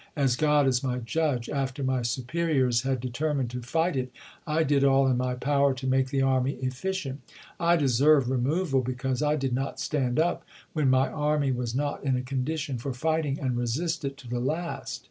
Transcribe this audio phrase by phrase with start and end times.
[0.15, 4.11] As God is my judge, after my superiors had determined to fight it,
[4.47, 7.21] I did all in my power to make the army efficient.
[7.59, 10.43] I deserve removal because I did not stand up,
[10.73, 14.39] when my army was not in a condition for fighting, and resist it to the
[14.39, 14.99] last."